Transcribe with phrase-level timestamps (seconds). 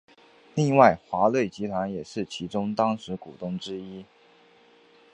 [0.55, 4.03] 另外华润集团也是其中当时股东之一。